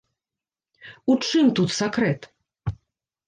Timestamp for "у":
1.11-1.17